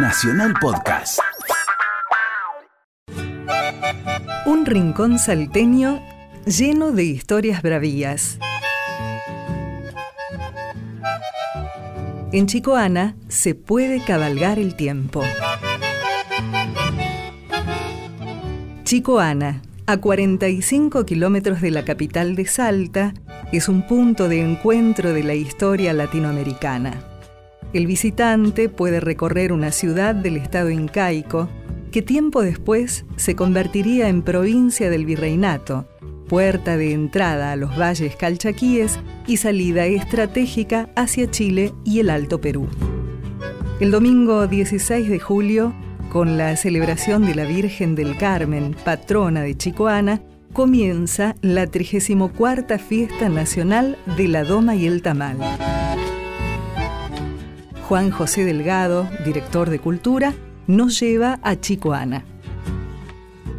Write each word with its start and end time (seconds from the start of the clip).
Nacional 0.00 0.54
Podcast. 0.60 1.18
Un 4.46 4.64
rincón 4.64 5.18
salteño 5.18 6.00
lleno 6.46 6.92
de 6.92 7.02
historias 7.02 7.62
bravías. 7.62 8.38
En 12.30 12.46
Chicoana 12.46 13.16
se 13.26 13.56
puede 13.56 14.00
cabalgar 14.04 14.60
el 14.60 14.76
tiempo. 14.76 15.24
Chicoana, 18.84 19.62
a 19.86 19.96
45 19.96 21.04
kilómetros 21.06 21.60
de 21.60 21.72
la 21.72 21.84
capital 21.84 22.36
de 22.36 22.46
Salta, 22.46 23.14
es 23.50 23.68
un 23.68 23.84
punto 23.84 24.28
de 24.28 24.42
encuentro 24.42 25.12
de 25.12 25.24
la 25.24 25.34
historia 25.34 25.92
latinoamericana. 25.92 27.17
El 27.72 27.86
visitante 27.86 28.70
puede 28.70 29.00
recorrer 29.00 29.52
una 29.52 29.72
ciudad 29.72 30.14
del 30.14 30.36
estado 30.36 30.70
incaico 30.70 31.48
que 31.90 32.00
tiempo 32.00 32.42
después 32.42 33.04
se 33.16 33.36
convertiría 33.36 34.08
en 34.08 34.22
provincia 34.22 34.88
del 34.88 35.04
virreinato, 35.04 35.86
puerta 36.28 36.76
de 36.76 36.92
entrada 36.92 37.52
a 37.52 37.56
los 37.56 37.78
valles 37.78 38.16
calchaquíes 38.16 38.98
y 39.26 39.36
salida 39.38 39.86
estratégica 39.86 40.88
hacia 40.96 41.30
Chile 41.30 41.74
y 41.84 42.00
el 42.00 42.10
Alto 42.10 42.40
Perú. 42.40 42.68
El 43.80 43.90
domingo 43.90 44.46
16 44.46 45.08
de 45.08 45.18
julio, 45.18 45.74
con 46.10 46.38
la 46.38 46.56
celebración 46.56 47.26
de 47.26 47.34
la 47.34 47.44
Virgen 47.44 47.94
del 47.94 48.16
Carmen, 48.16 48.74
patrona 48.82 49.42
de 49.42 49.56
Chicoana, 49.56 50.22
comienza 50.52 51.36
la 51.42 51.66
34 51.66 52.78
Fiesta 52.78 53.28
Nacional 53.28 53.98
de 54.16 54.28
la 54.28 54.44
Doma 54.44 54.74
y 54.74 54.86
el 54.86 55.02
Tamal. 55.02 55.38
Juan 57.88 58.10
José 58.10 58.44
Delgado, 58.44 59.08
director 59.24 59.70
de 59.70 59.78
Cultura, 59.78 60.34
nos 60.66 61.00
lleva 61.00 61.38
a 61.42 61.56
Chicoana. 61.56 62.22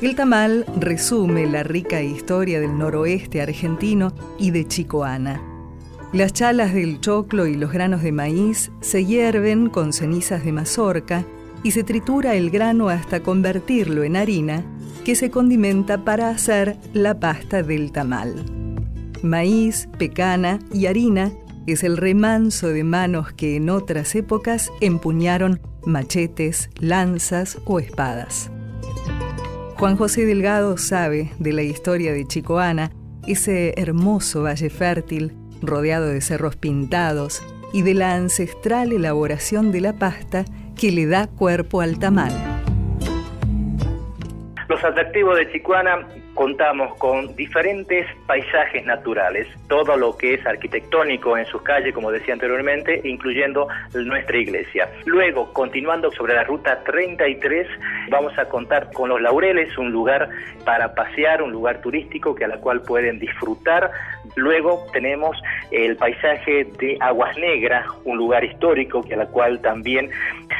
El 0.00 0.14
tamal 0.16 0.64
resume 0.78 1.46
la 1.46 1.62
rica 1.62 2.02
historia 2.02 2.60
del 2.60 2.76
noroeste 2.78 3.40
argentino 3.40 4.12
y 4.38 4.50
de 4.50 4.66
Chicoana. 4.66 5.40
Las 6.12 6.32
chalas 6.32 6.74
del 6.74 7.00
choclo 7.00 7.46
y 7.46 7.56
los 7.56 7.72
granos 7.72 8.02
de 8.02 8.12
maíz 8.12 8.70
se 8.80 9.04
hierven 9.04 9.68
con 9.68 9.92
cenizas 9.92 10.44
de 10.44 10.52
mazorca 10.52 11.24
y 11.64 11.72
se 11.72 11.82
tritura 11.82 12.34
el 12.34 12.50
grano 12.50 12.88
hasta 12.88 13.20
convertirlo 13.20 14.04
en 14.04 14.16
harina 14.16 14.62
que 15.04 15.16
se 15.16 15.30
condimenta 15.30 16.04
para 16.04 16.28
hacer 16.28 16.76
la 16.92 17.18
pasta 17.18 17.62
del 17.62 17.90
tamal. 17.90 18.63
Maíz, 19.24 19.88
pecana 19.98 20.58
y 20.72 20.86
harina 20.86 21.32
es 21.66 21.82
el 21.82 21.96
remanso 21.96 22.68
de 22.68 22.84
manos 22.84 23.32
que 23.32 23.56
en 23.56 23.70
otras 23.70 24.14
épocas 24.14 24.70
empuñaron 24.82 25.60
machetes, 25.86 26.68
lanzas 26.78 27.58
o 27.64 27.78
espadas. 27.80 28.50
Juan 29.78 29.96
José 29.96 30.26
Delgado 30.26 30.76
sabe 30.76 31.32
de 31.38 31.52
la 31.52 31.62
historia 31.62 32.12
de 32.12 32.26
Chicoana, 32.26 32.92
ese 33.26 33.72
hermoso 33.78 34.42
valle 34.42 34.68
fértil 34.68 35.32
rodeado 35.62 36.06
de 36.06 36.20
cerros 36.20 36.56
pintados 36.56 37.42
y 37.72 37.80
de 37.80 37.94
la 37.94 38.14
ancestral 38.14 38.92
elaboración 38.92 39.72
de 39.72 39.80
la 39.80 39.94
pasta 39.94 40.44
que 40.76 40.92
le 40.92 41.06
da 41.06 41.26
cuerpo 41.26 41.80
al 41.80 41.98
tamal. 41.98 42.53
Los 44.74 44.82
atractivos 44.82 45.36
de 45.36 45.48
Chicoana 45.52 46.00
contamos 46.34 46.98
con 46.98 47.36
diferentes 47.36 48.08
paisajes 48.26 48.84
naturales, 48.84 49.46
todo 49.68 49.96
lo 49.96 50.16
que 50.16 50.34
es 50.34 50.44
arquitectónico 50.44 51.38
en 51.38 51.46
sus 51.46 51.62
calles, 51.62 51.94
como 51.94 52.10
decía 52.10 52.34
anteriormente, 52.34 53.00
incluyendo 53.04 53.68
nuestra 53.94 54.36
iglesia. 54.36 54.88
Luego, 55.04 55.52
continuando 55.52 56.10
sobre 56.10 56.34
la 56.34 56.42
ruta 56.42 56.82
33, 56.82 57.68
vamos 58.10 58.36
a 58.36 58.46
contar 58.48 58.90
con 58.92 59.10
Los 59.10 59.20
Laureles, 59.20 59.78
un 59.78 59.92
lugar 59.92 60.28
para 60.64 60.92
pasear, 60.92 61.40
un 61.40 61.52
lugar 61.52 61.80
turístico 61.80 62.34
que 62.34 62.44
a 62.44 62.48
la 62.48 62.56
cual 62.56 62.80
pueden 62.82 63.20
disfrutar. 63.20 63.92
Luego 64.34 64.86
tenemos 64.92 65.40
el 65.70 65.96
paisaje 65.96 66.66
de 66.80 66.96
Aguas 66.98 67.38
Negras, 67.38 67.86
un 68.04 68.16
lugar 68.16 68.42
histórico 68.42 69.04
que 69.04 69.14
a 69.14 69.18
la 69.18 69.26
cual 69.26 69.60
también 69.60 70.10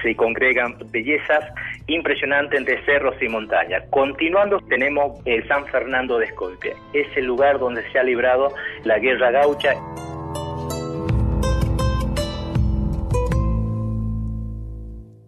se 0.03 0.15
congregan 0.15 0.77
bellezas 0.93 1.45
impresionantes 1.87 2.59
entre 2.59 2.85
cerros 2.85 3.15
y 3.21 3.29
montañas. 3.29 3.85
Continuando 3.91 4.61
tenemos 4.69 5.21
el 5.25 5.47
San 5.49 5.67
Fernando 5.67 6.19
de 6.19 6.27
Escolpia. 6.27 6.75
Es 6.93 7.07
el 7.17 7.27
lugar 7.27 7.59
donde 7.59 7.83
se 7.91 7.99
ha 7.99 8.03
librado 8.03 8.53
la 8.85 8.99
guerra 8.99 9.31
gaucha. 9.31 9.75